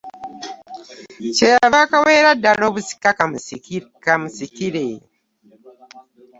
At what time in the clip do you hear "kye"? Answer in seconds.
1.35-1.47